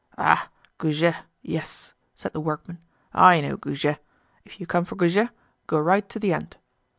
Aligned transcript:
"Ah! 0.17 0.49
Goujet, 0.79 1.25
yes!" 1.43 1.93
said 2.15 2.33
the 2.33 2.41
workman; 2.41 2.79
"I 3.13 3.39
know 3.39 3.55
Goujet! 3.55 3.99
If 4.43 4.59
you 4.59 4.65
come 4.65 4.83
for 4.83 4.95
Goujet, 4.95 5.29
go 5.67 5.77
right 5.79 6.09
to 6.09 6.17
the 6.17 6.33
end." 6.33 6.57